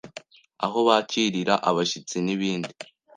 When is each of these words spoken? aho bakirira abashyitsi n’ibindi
aho 0.65 0.79
bakirira 0.87 1.55
abashyitsi 1.69 2.17
n’ibindi 2.25 2.73